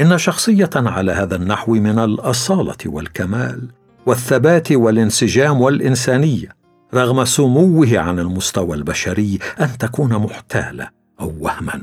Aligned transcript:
إن 0.00 0.18
شخصية 0.18 0.70
على 0.74 1.12
هذا 1.12 1.36
النحو 1.36 1.74
من 1.74 1.98
الأصالة 1.98 2.76
والكمال 2.86 3.68
والثبات 4.06 4.72
والانسجام 4.72 5.60
والإنسانية 5.60 6.48
رغم 6.94 7.24
سموه 7.24 7.98
عن 7.98 8.18
المستوى 8.18 8.76
البشري 8.76 9.38
أن 9.60 9.78
تكون 9.78 10.16
محتالة 10.16 10.88
أو 11.20 11.34
وهما. 11.40 11.82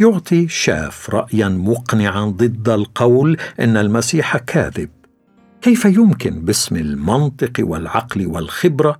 يعطي 0.00 0.48
شاف 0.48 1.10
رايا 1.10 1.48
مقنعا 1.48 2.24
ضد 2.24 2.68
القول 2.68 3.36
إن 3.60 3.76
المسيح 3.76 4.36
كاذب. 4.36 4.90
كيف 5.62 5.84
يمكن 5.84 6.44
باسم 6.44 6.76
المنطق 6.76 7.52
والعقل 7.60 8.26
والخبرة 8.26 8.96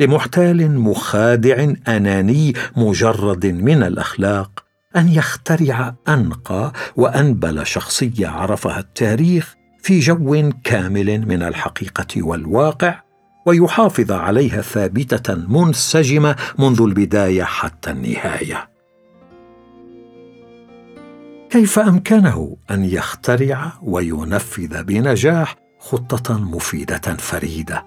لمحتال 0.00 0.78
مخادع 0.78 1.72
أناني 1.88 2.54
مجرد 2.76 3.46
من 3.46 3.82
الأخلاق 3.82 4.67
أن 4.96 5.08
يخترع 5.08 5.94
أنقى 6.08 6.72
وأنبل 6.96 7.66
شخصية 7.66 8.28
عرفها 8.28 8.78
التاريخ 8.78 9.54
في 9.82 9.98
جو 9.98 10.52
كامل 10.64 11.26
من 11.26 11.42
الحقيقة 11.42 12.22
والواقع 12.22 13.02
ويحافظ 13.46 14.12
عليها 14.12 14.62
ثابتة 14.62 15.34
منسجمة 15.34 16.36
منذ 16.58 16.82
البداية 16.82 17.42
حتى 17.42 17.90
النهاية. 17.90 18.68
كيف 21.50 21.78
أمكنه 21.78 22.56
أن 22.70 22.84
يخترع 22.84 23.72
وينفذ 23.82 24.82
بنجاح 24.82 25.56
خطة 25.78 26.38
مفيدة 26.38 27.16
فريدة؟ 27.18 27.84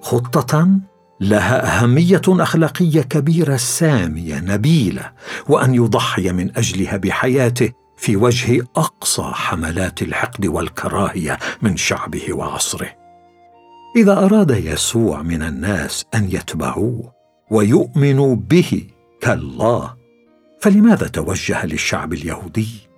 خطة 0.00 0.68
لها 1.20 1.82
أهمية 1.82 2.22
أخلاقية 2.28 3.02
كبيرة 3.02 3.56
سامية 3.56 4.40
نبيلة 4.40 5.12
وأن 5.48 5.74
يضحي 5.74 6.32
من 6.32 6.56
أجلها 6.56 6.96
بحياته 6.96 7.72
في 7.96 8.16
وجه 8.16 8.66
أقصى 8.76 9.22
حملات 9.22 10.02
الحقد 10.02 10.46
والكراهية 10.46 11.38
من 11.62 11.76
شعبه 11.76 12.32
وعصره. 12.32 12.88
إذا 13.96 14.12
أراد 14.12 14.50
يسوع 14.50 15.22
من 15.22 15.42
الناس 15.42 16.04
أن 16.14 16.24
يتبعوه 16.24 17.12
ويؤمنوا 17.50 18.36
به 18.36 18.86
كالله 19.20 19.94
فلماذا 20.60 21.08
توجه 21.08 21.66
للشعب 21.66 22.12
اليهودي؟ 22.12 22.89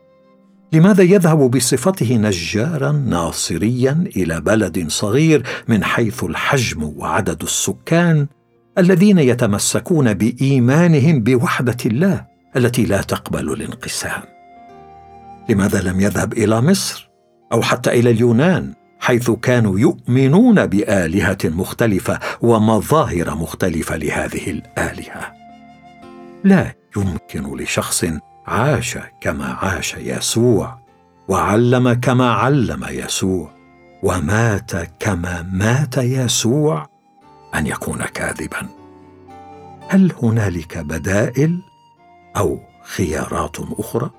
لماذا 0.72 1.02
يذهب 1.02 1.50
بصفته 1.50 2.16
نجارا 2.16 2.92
ناصريا 2.92 4.04
إلى 4.16 4.40
بلد 4.40 4.88
صغير 4.88 5.42
من 5.68 5.84
حيث 5.84 6.24
الحجم 6.24 6.92
وعدد 6.96 7.42
السكان 7.42 8.26
الذين 8.78 9.18
يتمسكون 9.18 10.14
بإيمانهم 10.14 11.20
بوحدة 11.20 11.76
الله 11.86 12.26
التي 12.56 12.84
لا 12.84 13.02
تقبل 13.02 13.52
الانقسام؟ 13.52 14.22
لماذا 15.48 15.80
لم 15.80 16.00
يذهب 16.00 16.32
إلى 16.32 16.60
مصر 16.60 17.10
أو 17.52 17.62
حتى 17.62 17.90
إلى 17.90 18.10
اليونان 18.10 18.72
حيث 19.00 19.30
كانوا 19.30 19.78
يؤمنون 19.78 20.66
بآلهة 20.66 21.38
مختلفة 21.44 22.18
ومظاهر 22.42 23.34
مختلفة 23.34 23.96
لهذه 23.96 24.50
الآلهة؟ 24.50 25.32
لا 26.44 26.74
يمكن 26.96 27.56
لشخص 27.56 28.04
عاش 28.46 28.98
كما 29.20 29.46
عاش 29.46 29.94
يسوع 29.94 30.78
وعلم 31.28 31.92
كما 31.92 32.32
علم 32.32 32.86
يسوع 32.90 33.50
ومات 34.02 34.72
كما 35.00 35.42
مات 35.42 35.96
يسوع. 35.96 36.92
أن 37.54 37.66
يكون 37.66 38.02
كاذبا. 38.04 38.68
هل 39.88 40.12
هنالك 40.22 40.78
بدائل 40.78 41.62
أو 42.36 42.60
خيارات 42.82 43.56
أخرى؟ 43.60 44.10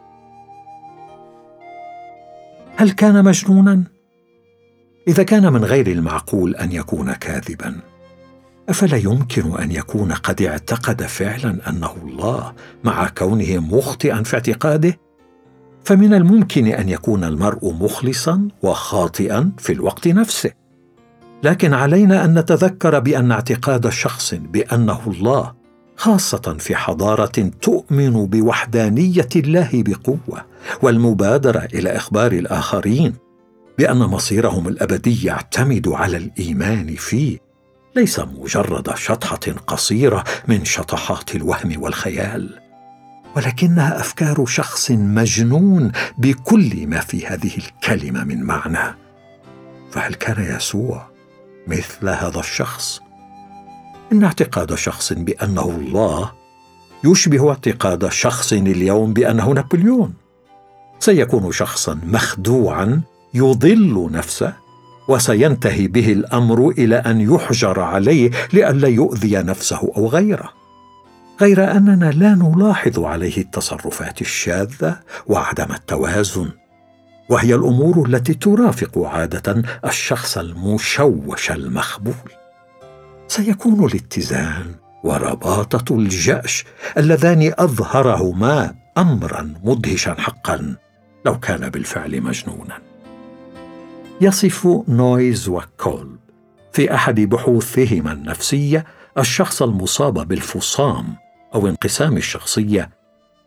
هل 2.76 2.92
كان 2.92 3.24
مجنونا؟ 3.26 3.84
إذا 5.08 5.24
كان 5.24 5.54
من 5.54 5.66
غير 5.66 5.88
المعقول 5.88 6.56
أن 6.56 6.72
يكون 6.72 7.14
كاذبا. 7.14 7.93
أفلا 8.70 8.98
يمكن 8.98 9.58
أن 9.58 9.72
يكون 9.72 10.12
قد 10.12 10.42
اعتقد 10.42 11.04
فعلا 11.04 11.70
أنه 11.70 11.96
الله 12.04 12.54
مع 12.84 13.08
كونه 13.08 13.58
مخطئا 13.58 14.24
في 14.24 14.34
اعتقاده؟ 14.34 15.00
فمن 15.84 16.14
الممكن 16.14 16.68
أن 16.68 16.90
يكون 16.90 17.24
المرء 17.24 17.74
مخلصا 17.74 18.48
وخاطئا 18.62 19.52
في 19.58 19.74
الوقت 19.74 20.08
نفسه. 20.08 20.52
لكن 21.44 21.74
علينا 21.74 22.26
أن 22.26 22.40
نتذكر 22.40 23.00
بأن 23.00 23.32
اعتقاد 23.32 23.90
شخص 23.90 24.34
بأنه 24.34 25.00
الله 25.08 25.54
خاصة 25.98 26.56
في 26.60 26.76
حضارة 26.76 27.52
تؤمن 27.62 28.26
بوحدانية 28.26 29.30
الله 29.36 29.70
بقوة 29.74 30.46
والمبادرة 30.82 31.68
إلى 31.74 31.96
إخبار 31.96 32.32
الآخرين 32.32 33.14
بأن 33.78 33.98
مصيرهم 33.98 34.68
الأبدي 34.68 35.28
يعتمد 35.28 35.88
على 35.88 36.18
الإيمان 36.18 36.96
فيه. 36.96 37.53
ليس 37.96 38.20
مجرد 38.20 38.96
شطحة 38.96 39.40
قصيرة 39.68 40.24
من 40.48 40.66
شطحات 40.66 41.36
الوهم 41.36 41.84
والخيال 41.84 42.60
ولكنها 43.36 44.00
أفكار 44.00 44.46
شخص 44.46 44.92
مجنون 44.92 45.92
بكل 46.18 46.88
ما 46.88 47.00
في 47.00 47.28
هذه 47.28 47.52
الكلمة 47.58 48.24
من 48.24 48.44
معنى. 48.44 48.96
فهل 49.92 50.14
كان 50.14 50.56
يسوع 50.56 51.08
مثل 51.68 52.10
هذا 52.10 52.40
الشخص؟ 52.40 53.02
إن 54.12 54.24
اعتقاد 54.24 54.76
شخص 54.76 55.14
بأنه 55.14 55.70
الله 55.70 56.32
يشبه 57.04 57.50
اعتقاد 57.50 58.10
شخص 58.10 58.54
اليوم 58.54 59.14
بأنه 59.14 59.50
نابليون. 59.50 60.14
سيكون 61.00 61.52
شخصا 61.52 62.00
مخدوعا 62.04 63.02
يضل 63.34 64.10
نفسه 64.12 64.63
وسينتهي 65.08 65.88
به 65.88 66.12
الأمر 66.12 66.70
إلى 66.70 66.96
أن 66.96 67.22
يحجر 67.22 67.80
عليه 67.80 68.32
لئلا 68.54 68.88
يؤذي 68.88 69.36
نفسه 69.36 69.92
أو 69.98 70.08
غيره. 70.08 70.50
غير 71.42 71.72
أننا 71.72 72.12
لا 72.12 72.36
نلاحظ 72.36 73.00
عليه 73.00 73.38
التصرفات 73.38 74.22
الشاذة 74.22 75.00
وعدم 75.28 75.72
التوازن 75.72 76.50
وهي 77.30 77.56
الأمور 77.56 78.06
التي 78.08 78.34
ترافق 78.34 78.98
عادة 78.98 79.64
الشخص 79.86 80.38
المشوش 80.38 81.52
المخبول. 81.52 82.32
سيكون 83.28 83.86
الاتزان 83.86 84.76
ورباطة 85.04 85.96
الجاش 85.96 86.66
اللذان 86.98 87.54
أظهرهما 87.58 88.76
امرا 88.98 89.54
مدهشا 89.64 90.16
حقا 90.20 90.76
لو 91.26 91.40
كان 91.40 91.70
بالفعل 91.70 92.22
مجنونا. 92.22 92.93
يصف 94.22 94.84
نويز 94.88 95.50
وكولب 95.50 96.18
في 96.72 96.94
أحد 96.94 97.20
بحوثهما 97.20 98.12
النفسية 98.12 98.86
الشخص 99.18 99.62
المصاب 99.62 100.28
بالفصام 100.28 101.16
أو 101.56 101.68
انقسام 101.68 102.18
الشخصية 102.18 102.90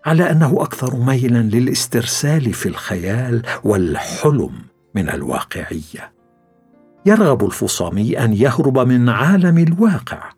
على 0.06 0.30
أنه 0.30 0.62
أكثر 0.62 0.96
ميلا 0.96 1.38
للاسترسال 1.38 2.52
في 2.52 2.68
الخيال 2.68 3.42
والحلم 3.64 4.52
من 4.94 5.08
الواقعية. 5.08 6.12
يرغب 7.06 7.44
الفصامي 7.44 8.18
أن 8.18 8.32
يهرب 8.32 8.78
من 8.78 9.08
عالم 9.08 9.58
الواقع 9.58 10.30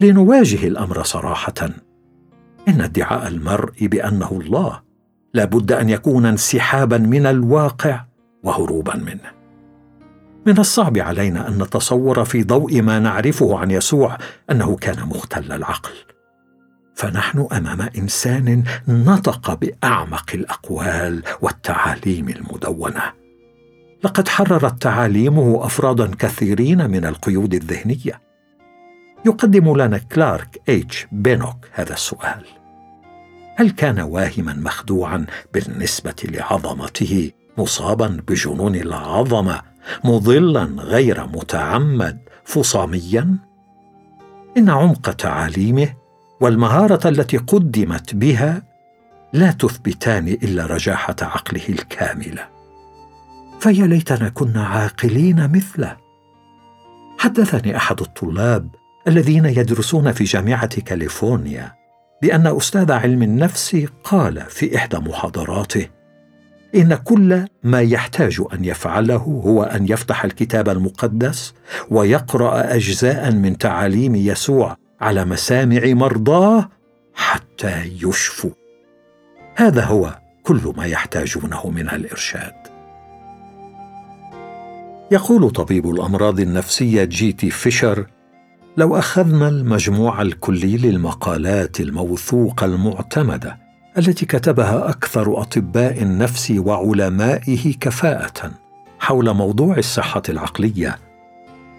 لنواجه 0.00 0.66
الأمر 0.66 1.02
صراحة. 1.02 1.70
إن 2.68 2.80
ادعاء 2.80 3.28
المرء 3.28 3.86
بأنه 3.86 4.40
الله 4.42 4.80
لابد 5.34 5.72
أن 5.72 5.88
يكون 5.88 6.26
انسحابا 6.26 6.98
من 6.98 7.26
الواقع 7.26 8.04
وهروبا 8.42 8.96
منه. 8.96 9.42
من 10.46 10.58
الصعب 10.58 10.98
علينا 10.98 11.48
أن 11.48 11.62
نتصور 11.62 12.24
في 12.24 12.42
ضوء 12.42 12.82
ما 12.82 12.98
نعرفه 12.98 13.58
عن 13.58 13.70
يسوع 13.70 14.18
أنه 14.50 14.76
كان 14.76 15.08
مختل 15.08 15.52
العقل. 15.52 15.92
فنحن 16.94 17.46
أمام 17.52 17.88
إنسان 17.98 18.64
نطق 18.88 19.54
بأعمق 19.54 20.30
الأقوال 20.34 21.22
والتعاليم 21.40 22.28
المدونة. 22.28 23.02
لقد 24.04 24.28
حررت 24.28 24.82
تعاليمه 24.82 25.66
أفرادا 25.66 26.10
كثيرين 26.18 26.90
من 26.90 27.04
القيود 27.04 27.54
الذهنية. 27.54 28.20
يقدم 29.26 29.76
لنا 29.76 29.98
كلارك 29.98 30.60
إتش 30.68 31.06
بينوك 31.12 31.68
هذا 31.72 31.92
السؤال. 31.92 32.44
هل 33.56 33.70
كان 33.70 34.00
واهما 34.00 34.52
مخدوعا 34.52 35.26
بالنسبة 35.54 36.14
لعظمته 36.24 37.30
مصابا 37.58 38.22
بجنون 38.28 38.74
العظمة 38.74 39.62
مضلا 40.04 40.64
غير 40.78 41.26
متعمد. 41.26 42.18
فصاميا 42.44 43.36
إن 44.56 44.70
عمق 44.70 45.10
تعاليمه 45.10 45.88
والمهارة 46.40 47.08
التي 47.08 47.36
قدمت 47.36 48.14
بها 48.14 48.62
لا 49.32 49.50
تثبتان 49.50 50.28
إلا 50.28 50.66
رجاحة 50.66 51.16
عقله 51.22 51.68
الكاملة. 51.68 52.48
فيا 53.60 53.86
ليتنا 53.86 54.28
كنا 54.28 54.64
عاقلين 54.64 55.52
مثله. 55.52 55.96
حدثني 57.18 57.76
أحد 57.76 58.00
الطلاب 58.00 58.68
الذين 59.08 59.44
يدرسون 59.44 60.12
في 60.12 60.24
جامعة 60.24 60.80
كاليفورنيا 60.80 61.74
بأن 62.22 62.46
أستاذ 62.46 62.92
علم 62.92 63.22
النفس 63.22 63.86
قال 64.04 64.42
في 64.48 64.76
إحدى 64.76 64.96
محاضراته 64.96 65.88
إن 66.74 66.94
كل 66.94 67.44
ما 67.62 67.80
يحتاج 67.80 68.42
أن 68.52 68.64
يفعله 68.64 69.16
هو 69.16 69.62
أن 69.62 69.88
يفتح 69.88 70.24
الكتاب 70.24 70.68
المقدس 70.68 71.54
ويقرأ 71.90 72.74
أجزاء 72.74 73.32
من 73.32 73.58
تعاليم 73.58 74.14
يسوع 74.14 74.76
على 75.00 75.24
مسامع 75.24 75.80
مرضاه 75.84 76.68
حتى 77.14 77.82
يشفوا 78.02 78.50
هذا 79.56 79.84
هو 79.84 80.18
كل 80.42 80.72
ما 80.76 80.86
يحتاجونه 80.86 81.70
من 81.70 81.88
الإرشاد. 81.88 82.52
يقول 85.10 85.50
طبيب 85.50 85.90
الأمراض 85.90 86.40
النفسية 86.40 87.04
جي 87.04 87.32
تي 87.32 87.50
فيشر 87.50 88.06
لو 88.76 88.96
أخذنا 88.96 89.48
المجموع 89.48 90.22
الكلي 90.22 90.76
للمقالات 90.76 91.80
الموثوقة 91.80 92.64
المعتمدة 92.64 93.61
التي 93.98 94.26
كتبها 94.26 94.88
أكثر 94.88 95.42
أطباء 95.42 96.02
النفس 96.02 96.50
وعلمائه 96.56 97.74
كفاءة 97.80 98.50
حول 99.00 99.34
موضوع 99.34 99.76
الصحة 99.76 100.22
العقلية. 100.28 100.98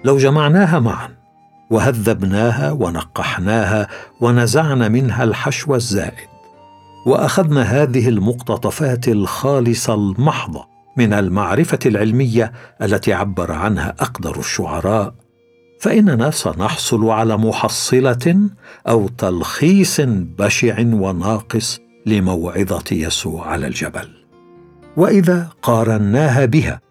لو 0.04 0.18
جمعناها 0.18 0.80
معا 0.80 1.10
وهذبناها 1.70 2.72
ونقحناها 2.72 3.88
ونزعنا 4.22 4.88
منها 4.88 5.24
الحشو 5.24 5.76
الزائد 5.76 6.28
وأخذنا 7.06 7.62
هذه 7.62 8.10
المقتطفات 8.10 9.08
الخالصة 9.08 9.94
المحضة 9.94 10.66
من 10.98 11.14
المعرفة 11.14 11.80
العلمية 11.86 12.52
التي 12.82 13.14
عبر 13.14 13.52
عنها 13.52 13.96
أقدر 14.00 14.40
الشعراء 14.40 15.14
فإننا 15.82 16.32
سنحصل 16.32 17.10
على 17.10 17.38
محصلة 17.38 18.50
أو 18.88 19.08
تلخيص 19.08 20.02
بشع 20.40 20.80
وناقص 20.80 21.83
لموعظة 22.06 22.84
يسوع 22.92 23.48
على 23.48 23.68
الجبل. 23.68 24.10
وإذا 24.98 25.50
قارناها 25.62 26.46
بها 26.46 26.82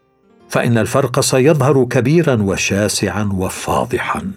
فإن 0.48 0.78
الفرق 0.78 1.20
سيظهر 1.20 1.84
كبيرا 1.84 2.42
وشاسعا 2.42 3.30
وفاضحا. 3.34 4.30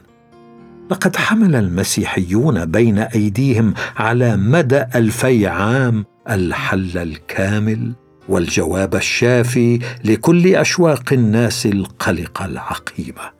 لقد 0.92 1.16
حمل 1.16 1.56
المسيحيون 1.56 2.66
بين 2.66 3.00
أيديهم 3.00 3.74
على 3.95 4.38
مدى 4.38 4.83
ألفي 4.95 5.48
عام 5.48 6.06
الحل 6.30 6.98
الكامل 6.98 7.94
والجواب 8.30 8.95
الشافي 8.95 9.80
لكل 10.06 10.56
أشواق 10.56 11.13
الناس 11.13 11.66
القلقه 11.66 12.45
العقيمة. 12.45 13.31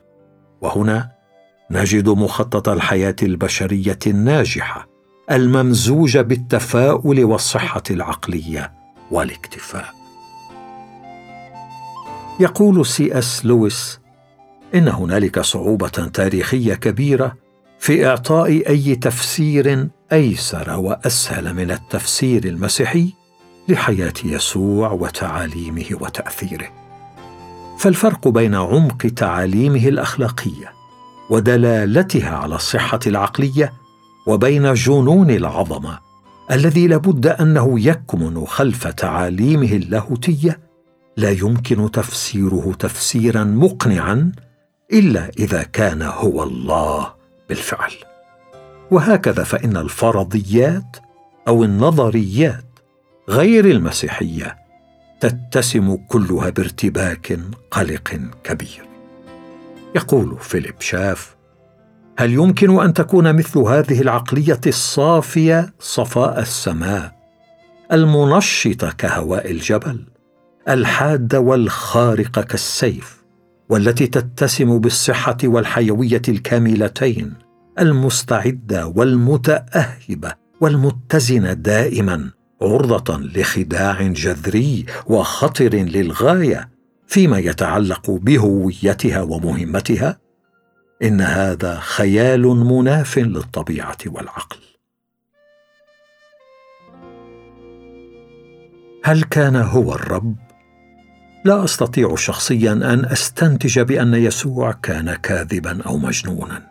وهنا 0.60 1.10
نجد 1.70 2.08
مخطط 2.08 2.68
الحياة 2.68 3.16
البشرية 3.22 3.98
الناجحة 4.06 4.95
الممزوجه 5.30 6.22
بالتفاؤل 6.22 7.24
والصحة 7.24 7.82
العقلية 7.90 8.72
والاكتفاء. 9.10 9.94
يقول 12.40 12.86
سي 12.86 13.18
إس 13.18 13.46
لويس 13.46 14.00
إن 14.74 14.88
هنالك 14.88 15.40
صعوبة 15.40 15.88
تاريخية 15.88 16.74
كبيرة 16.74 17.36
في 17.78 18.06
إعطاء 18.06 18.68
أي 18.68 18.94
تفسير 18.94 19.88
أيسر 20.12 20.78
وأسهل 20.78 21.54
من 21.54 21.70
التفسير 21.70 22.44
المسيحي 22.44 23.12
لحياة 23.68 24.14
يسوع 24.24 24.90
وتعاليمه 24.90 25.86
وتأثيره. 25.92 26.68
فالفرق 27.78 28.28
بين 28.28 28.54
عمق 28.54 29.06
تعاليمه 29.16 29.88
الأخلاقية 29.88 30.72
ودلالتها 31.30 32.36
على 32.36 32.54
الصحة 32.54 33.00
العقلية 33.06 33.72
وبين 34.26 34.74
جنون 34.74 35.30
العظمة 35.30 35.98
الذي 36.50 36.86
لابد 36.86 37.26
أنه 37.26 37.80
يكمن 37.80 38.44
خلف 38.46 38.86
تعاليمه 38.86 39.72
اللاهوتية 39.72 40.60
لا 41.16 41.30
يمكن 41.30 41.90
تفسيره 41.90 42.76
تفسيرا 42.78 43.44
مقنعا 43.44 44.32
إلا 44.92 45.30
إذا 45.38 45.62
كان 45.62 46.02
هو 46.02 46.42
الله 46.42 47.14
بالفعل. 47.48 47.92
وهكذا 48.90 49.44
فإن 49.44 49.76
الفرضيات 49.76 50.96
أو 51.48 51.64
النظريات 51.64 52.64
غير 53.28 53.64
المسيحية 53.64 54.56
تتسم 55.20 55.96
كلها 55.96 56.50
بارتباك 56.50 57.38
قلق 57.70 58.20
كبير. 58.44 58.86
يقول 59.94 60.38
فيليب 60.40 60.80
شاف 60.80 61.35
هل 62.18 62.32
يمكن 62.32 62.80
أن 62.80 62.92
تكون 62.92 63.36
مثل 63.36 63.58
هذه 63.58 64.00
العقلية 64.00 64.60
الصافية 64.66 65.74
صفاء 65.78 66.40
السماء؟ 66.40 67.16
المنشطه 67.92 68.90
كهواء 68.90 69.50
الجبل 69.50 70.06
الحاده 70.68 71.40
والخارقه 71.40 72.42
كالسيف 72.42 73.24
والتي 73.68 74.06
تتسم 74.06 74.78
بالصحة 74.78 75.36
والحيوية 75.44 76.22
الكاملتين 76.28 77.34
المستعدة 77.78 78.86
والمتأهبة 78.86 80.32
والمتزنة 80.60 81.52
دائما 81.52 82.30
عرضة 82.62 83.18
لخداع 83.18 84.02
جذري 84.02 84.86
وخطر 85.06 85.74
للغاية 85.74 86.68
فيما 87.06 87.38
يتعلق 87.38 88.10
بهويتها 88.10 89.22
ومهمتها؟ 89.22 90.25
إن 91.02 91.20
هذا 91.20 91.78
خيال 91.80 92.42
مناف 92.46 93.18
للطبيعة 93.18 93.98
والعقل. 94.06 94.58
هل 99.04 99.22
كان 99.22 99.56
هو 99.56 99.94
الرب؟ 99.94 100.36
لا 101.44 101.64
أستطيع 101.64 102.14
شخصيا 102.14 102.72
أن 102.72 103.04
أستنتج 103.04 103.80
بأن 103.80 104.14
يسوع 104.14 104.72
كان 104.72 105.14
كاذبا 105.14 105.82
أو 105.82 105.96
مجنونا. 105.96 106.66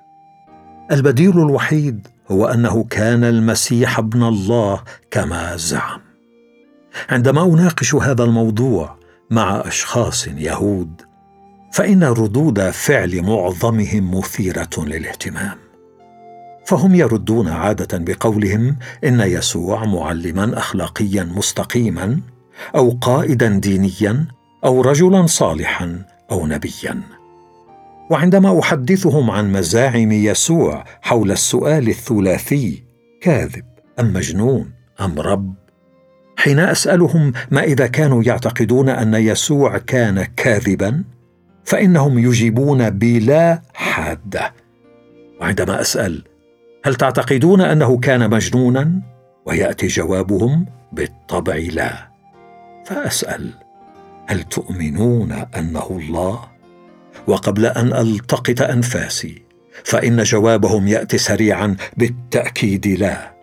البديل 0.91 1.39
الوحيد 1.39 2.07
هو 2.31 2.45
أنه 2.45 2.83
كان 2.83 3.23
المسيح 3.23 3.99
ابن 3.99 4.23
الله 4.23 4.83
كما 5.11 5.55
زعم. 5.55 6.01
عندما 7.09 7.43
أناقش 7.43 7.95
هذا 7.95 8.23
الموضوع 8.23 8.97
مع 9.29 9.61
أشخاص 9.65 10.27
يهود 10.27 11.01
فإن 11.75 12.03
ردود 12.03 12.69
فعل 12.69 13.21
معظمهم 13.21 14.17
مثيرة 14.17 14.69
للاهتمام. 14.77 15.57
فهم 16.65 16.95
يردون 16.95 17.47
عادة 17.47 17.97
بقولهم 17.97 18.75
إن 19.03 19.19
يسوع 19.19 19.85
معلما 19.85 20.57
أخلاقيا 20.57 21.23
مستقيما 21.23 22.19
أو 22.75 22.97
قائدا 23.01 23.47
دينيا 23.59 24.25
أو 24.65 24.81
رجلا 24.81 25.25
صالحا 25.25 26.05
أو 26.31 26.47
نبيا. 26.47 27.01
وعندما 28.09 28.59
أحدثهم 28.59 29.31
عن 29.31 29.51
مزاعم 29.51 30.11
يسوع 30.11 30.83
حول 31.01 31.31
السؤال 31.31 31.89
الثلاثي 31.89 32.83
كاذب 33.21 33.65
أم 33.99 34.13
مجنون 34.13 34.71
أم 35.01 35.19
رب؟ 35.19 35.53
حين 36.37 36.59
أسألهم 36.59 37.33
ما 37.51 37.63
إذا 37.63 37.87
كانوا 37.87 38.23
يعتقدون 38.23 38.89
أن 38.89 39.13
يسوع 39.13 39.77
كان 39.77 40.23
كاذبا 40.23 41.03
فإنهم 41.65 42.19
يجيبون 42.19 42.89
بلا 42.89 43.61
حاده 43.73 44.53
وعندما 45.41 45.81
أسأل 45.81 46.23
هل 46.85 46.95
تعتقدون 46.95 47.61
أنه 47.61 47.97
كان 47.97 48.29
مجنونا؟ 48.29 49.01
ويأتي 49.45 49.87
جوابهم 49.87 50.65
بالطبع 50.91 51.55
لا. 51.55 52.07
فأسأل 52.85 53.49
هل 54.27 54.43
تؤمنون 54.43 55.31
أنه 55.31 55.87
الله؟ 55.91 56.39
وقبل 57.27 57.65
أن 57.65 57.93
ألتقط 57.93 58.61
أنفاسي 58.61 59.41
فإن 59.83 60.23
جوابهم 60.23 60.87
يأتي 60.87 61.17
سريعا 61.17 61.75
بالتأكيد 61.97 62.87
لا 62.87 63.33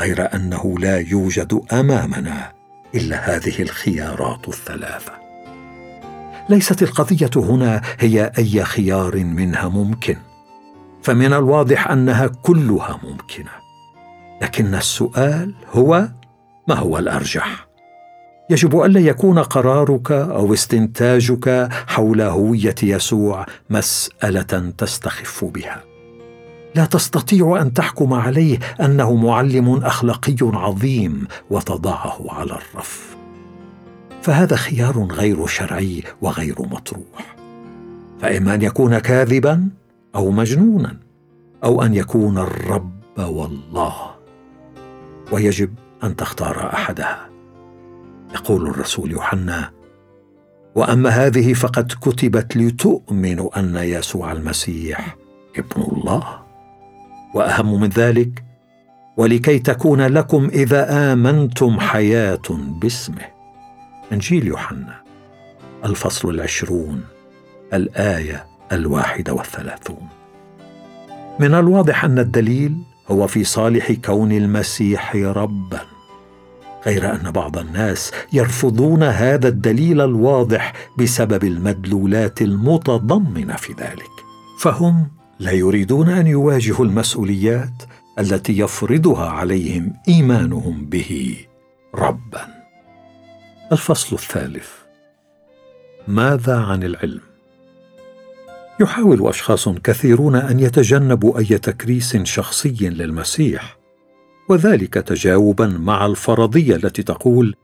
غير 0.00 0.34
أنه 0.34 0.74
لا 0.78 0.98
يوجد 0.98 1.60
أمامنا 1.72 2.52
إلا 2.94 3.36
هذه 3.36 3.62
الخيارات 3.62 4.48
الثلاثة. 4.48 5.21
ليست 6.52 6.82
القضية 6.82 7.30
هنا 7.36 7.82
هي 7.98 8.32
أي 8.38 8.64
خيار 8.64 9.16
منها 9.16 9.68
ممكن. 9.68 10.16
فمن 11.02 11.32
الواضح 11.32 11.90
أنها 11.90 12.26
كلها 12.26 13.00
ممكنة. 13.02 13.50
لكن 14.42 14.74
السؤال 14.74 15.54
هو 15.72 16.08
ما 16.68 16.74
هو 16.74 16.98
الأرجح؟ 16.98 17.66
يجب 18.50 18.80
ألا 18.80 19.00
يكون 19.00 19.38
قرارك 19.38 20.12
أو 20.12 20.52
استنتاجك 20.52 21.68
حول 21.86 22.20
هوية 22.20 22.74
يسوع 22.82 23.46
مسألة 23.70 24.72
تستخف 24.78 25.44
بها. 25.44 25.82
لا 26.74 26.84
تستطيع 26.84 27.62
أن 27.62 27.72
تحكم 27.72 28.12
عليه 28.12 28.58
أنه 28.80 29.14
معلم 29.14 29.84
أخلاقي 29.84 30.36
عظيم 30.40 31.26
وتضعه 31.50 32.26
على 32.28 32.52
الرف. 32.52 33.16
فهذا 34.22 34.56
خيار 34.56 35.04
غير 35.04 35.46
شرعي 35.46 36.02
وغير 36.20 36.54
مطروح. 36.58 37.36
فإما 38.20 38.54
أن 38.54 38.62
يكون 38.62 38.98
كاذبا 38.98 39.68
أو 40.14 40.30
مجنونا 40.30 40.96
أو 41.64 41.82
أن 41.82 41.94
يكون 41.94 42.38
الرب 42.38 42.92
والله. 43.18 43.94
ويجب 45.32 45.74
أن 46.04 46.16
تختار 46.16 46.72
أحدها. 46.72 47.28
يقول 48.34 48.66
الرسول 48.66 49.10
يوحنا 49.10 49.70
وأما 50.74 51.10
هذه 51.10 51.52
فقد 51.52 51.92
كتبت 52.00 52.56
لتؤمنوا 52.56 53.58
أن 53.58 53.76
يسوع 53.76 54.32
المسيح 54.32 55.16
ابن 55.58 55.82
الله. 55.82 56.42
وأهم 57.34 57.80
من 57.80 57.88
ذلك 57.88 58.44
ولكي 59.16 59.58
تكون 59.58 60.00
لكم 60.00 60.48
إذا 60.52 61.12
آمنتم 61.12 61.80
حياة 61.80 62.42
باسمه. 62.50 63.31
إنجيل 64.12 64.46
يوحنا. 64.46 65.02
الفصل 65.84 66.30
العشرون 66.30 67.04
الآية 67.74 68.46
الواحدة 68.72 69.32
والثلاثون. 69.32 70.08
من 71.40 71.54
الواضح 71.54 72.04
أن 72.04 72.18
الدليل 72.18 72.76
هو 73.08 73.26
في 73.26 73.44
صالح 73.44 73.92
كون 73.92 74.32
المسيح 74.32 75.16
ربا 75.16 75.80
غير 76.86 77.14
أن 77.14 77.30
بعض 77.30 77.58
الناس 77.58 78.12
يرفضون 78.32 79.02
هذا 79.02 79.48
الدليل 79.48 80.00
الواضح 80.00 80.72
بسبب 80.98 81.44
المدلولات 81.44 82.42
المتضمنة 82.42 83.56
في 83.56 83.72
ذلك. 83.72 84.12
فهم 84.60 85.08
لا 85.38 85.52
يريدون 85.52 86.08
أن 86.08 86.26
يواجهوا 86.26 86.84
المسؤوليات 86.84 87.82
التي 88.18 88.58
يفرضها 88.58 89.28
عليهم 89.28 89.92
إيمانهم 90.08 90.84
به 90.84 91.36
ربا. 91.94 92.61
الفصل 93.72 94.16
الثالث. 94.16 94.68
ماذا 96.08 96.56
عن 96.56 96.82
العلم؟ 96.82 97.20
يحاول 98.80 99.28
أشخاص 99.28 99.68
كثيرون 99.68 100.36
أن 100.36 100.60
يتجنبوا 100.60 101.38
أي 101.38 101.58
تكريس 101.58 102.16
شخصي 102.16 102.88
للمسيح 102.88 103.78
وذلك 104.48 104.94
تجاوبا 104.94 105.66
مع 105.66 106.06
الفرضية 106.06 106.76
التي 106.76 107.02
تقول 107.02 107.54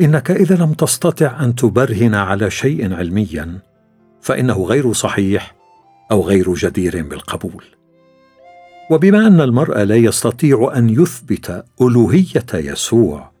إنك 0.00 0.30
إذا 0.30 0.56
لم 0.56 0.72
تستطع 0.72 1.44
أن 1.44 1.54
تبرهن 1.54 2.14
على 2.14 2.50
شيء 2.50 2.94
علميا 2.94 3.58
فإنه 4.20 4.64
غير 4.64 4.92
صحيح 4.92 5.54
أو 6.10 6.22
غير 6.22 6.54
جدير 6.54 7.02
بالقبول. 7.02 7.64
وبما 8.90 9.26
أن 9.26 9.40
المرء 9.40 9.78
لا 9.78 9.96
يستطيع 9.96 10.72
أن 10.76 10.88
يثبت 10.88 11.64
ألوهية 11.80 12.46
يسوع 12.54 13.33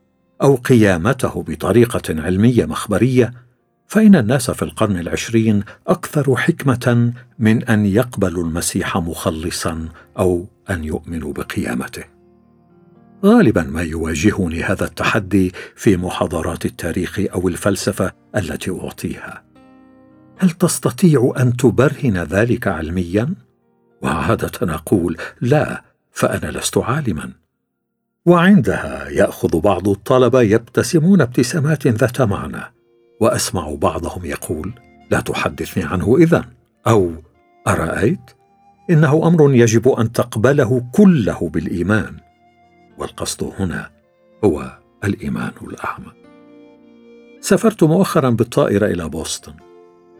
أو 0.44 0.54
قيامته 0.54 1.44
بطريقة 1.48 2.22
علمية 2.22 2.64
مخبرية 2.64 3.32
فإن 3.86 4.16
الناس 4.16 4.50
في 4.50 4.62
القرن 4.62 4.98
العشرين 4.98 5.62
أكثر 5.86 6.36
حكمة 6.36 7.12
من 7.38 7.64
أن 7.64 7.86
يقبلوا 7.86 8.44
المسيح 8.44 8.96
مخلصا 8.96 9.88
أو 10.18 10.46
أن 10.70 10.84
يؤمنوا 10.84 11.32
بقيامته. 11.32 12.04
غالبا 13.24 13.62
ما 13.62 13.82
يواجهني 13.82 14.62
هذا 14.62 14.84
التحدي 14.84 15.52
في 15.76 15.96
محاضرات 15.96 16.64
التاريخ 16.64 17.20
أو 17.34 17.48
الفلسفة 17.48 18.12
التي 18.36 18.70
أعطيها. 18.70 19.42
هل 20.38 20.50
تستطيع 20.50 21.32
أن 21.38 21.56
تبرهن 21.56 22.18
ذلك 22.18 22.68
علميا؟ 22.68 23.34
وعادة 24.02 24.74
أقول 24.74 25.16
لا 25.40 25.82
فأنا 26.12 26.50
لست 26.50 26.78
عالما. 26.78 27.43
وعندها 28.26 29.08
يأخذ 29.08 29.60
بعض 29.60 29.88
الطلبه 29.88 30.42
يبتسمون 30.42 31.20
ابتسامات 31.20 31.86
ذات 31.86 32.20
معنى 32.20 32.74
وأسمع 33.20 33.74
بعضهم 33.74 34.24
يقول 34.24 34.74
لا 35.10 35.20
تحدثني 35.20 35.84
عنه 35.84 36.16
اذا. 36.16 36.44
أو 36.86 37.12
أرأيت؟ 37.68 38.30
إنه 38.90 39.26
أمر 39.26 39.54
يجب 39.54 39.88
أن 39.88 40.12
تقبله 40.12 40.84
كله 40.92 41.48
بالإيمان. 41.48 42.16
والقصد 42.98 43.52
هنا 43.58 43.90
هو 44.44 44.78
الإيمان 45.04 45.52
الأعمى. 45.62 46.12
سافرت 47.40 47.84
مؤخرا 47.84 48.30
بالطائرة 48.30 48.86
إلى 48.86 49.08
بوسطن 49.08 49.52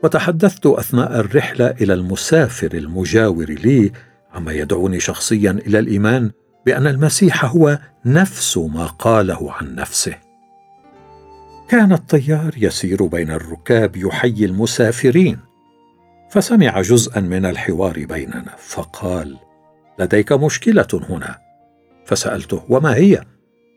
وتحدثت 0.02 0.66
أثناء 0.66 1.20
الرحلة 1.20 1.66
إلى 1.66 1.94
المسافر 1.94 2.75
المجاور 2.75 3.46
لي 3.50 3.92
عما 4.34 4.52
يدعوني 4.52 5.00
شخصيا 5.00 5.50
إلى 5.50 5.78
الإيمان 5.78 6.30
بأن 6.66 6.87
المسيح 6.87 7.44
هو 7.44 7.78
نفس 8.04 8.56
ما 8.56 8.87
قاله 8.87 9.52
عن 9.52 9.75
نفسه. 9.75 10.14
كان 11.68 11.92
الطيار 11.92 12.54
يسير 12.56 13.06
بين 13.06 13.30
الركاب 13.30 13.97
يحيي 13.97 14.44
المسافرين 14.44 15.38
فسمع 16.30 16.80
جزءا 16.80 17.21
من 17.21 17.47
الحوار 17.47 18.04
بيننا 18.04 18.54
فقال 18.59 19.37
لديك 19.99 20.33
مشكلة 20.33 20.88
هنا. 21.11 21.38
فسألته 22.06 22.64
وما 22.68 22.94
هي؟ 22.94 23.25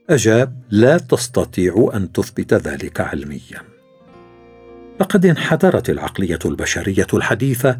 أجاب 0.10 0.62
لا 0.70 0.98
تستطيع 0.98 1.92
أن 1.94 2.12
تثبت 2.12 2.54
ذلك 2.54 3.02
علميا. 3.02 3.62
لقد 5.00 5.26
انحدرت 5.26 5.90
العقلية 5.90 6.40
البشرية 6.46 7.08
الحديثة 7.14 7.80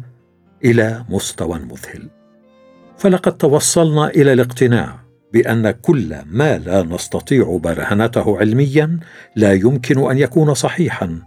إلى 0.64 1.04
مستوى 1.08 1.58
مذهل. 1.58 2.17
فلقد 2.98 3.36
توصلنا 3.36 4.08
إلى 4.08 4.32
الاقتناع 4.32 4.98
بأن 5.32 5.70
كل 5.70 6.16
ما 6.26 6.58
لا 6.58 6.82
نستطيع 6.82 7.58
برهنته 7.62 8.38
علميا 8.38 8.98
لا 9.36 9.52
يمكن 9.52 10.10
أن 10.10 10.18
يكون 10.18 10.54
صحيحا 10.54 11.18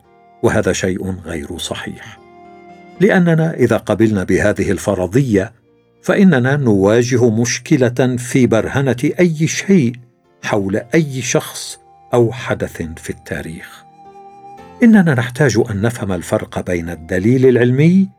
وهذا 0.44 0.74
شيء 0.74 1.16
غير 1.26 1.58
صحيح. 1.58 2.20
لأننا 3.00 3.54
إذا 3.54 3.78
قبلنا 3.78 4.24
بهذه 4.24 4.72
الفرضية 4.72 5.52
فإننا 6.02 6.56
نواجه 6.56 7.30
مشكلة 7.30 8.16
في 8.18 8.48
برهنة 8.48 9.12
أي 9.20 9.48
شيء 9.48 9.94
حول 10.44 10.82
أي 10.96 11.22
شخص 11.22 11.80
أو 12.14 12.32
حدث 12.32 12.82
في 12.82 13.10
التاريخ. 13.10 13.84
إننا 14.84 15.14
نحتاج 15.14 15.62
أن 15.72 15.82
نفهم 15.82 16.12
الفرق 16.12 16.66
بين 16.66 16.90
الدليل 16.90 17.46
العلمي 17.46 18.10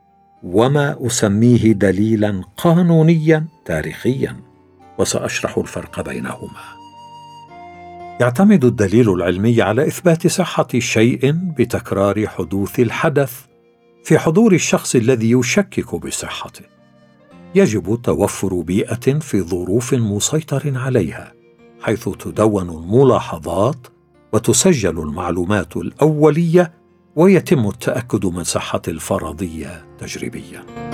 وما 0.43 1.07
أسميه 1.07 1.73
دليلا 1.73 2.43
قانونيا 2.57 3.47
تاريخيا. 3.65 4.37
وسأشرح 4.99 5.59
الفرق 5.59 6.01
بينهما. 6.01 6.61
يعتمد 8.21 8.65
الدليل 8.65 9.13
العلمي 9.13 9.63
على 9.63 9.87
إثبات 9.87 10.27
صحة 10.27 10.69
شيء 10.79 11.33
بتكرار 11.33 12.27
حدوث 12.27 12.81
الحدث 12.81 13.33
في 14.05 14.19
حضور 14.19 14.53
الشخص 14.53 14.95
الذي 14.95 15.31
يشكك 15.31 15.95
بصحته. 15.95 16.65
يجب 17.55 18.01
توفر 18.03 18.61
بيئة 18.61 19.19
في 19.19 19.43
ظروف 19.43 19.95
مسيطر 19.95 20.73
عليها 20.77 21.33
حيث 21.83 22.09
تدون 22.09 22.71
الملاحظات 22.71 23.87
وتسجل 24.33 24.99
المعلومات 24.99 25.77
الأولية 25.77 26.73
ويتم 27.17 27.69
التأكد 27.69 28.27
من 28.27 28.45
صحة 28.45 28.83
الفرضية 28.89 29.85
تجريبيا. 29.99 30.92